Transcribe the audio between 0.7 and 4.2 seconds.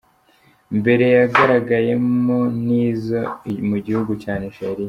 mbere yagaragayemo ni izo mu gihugu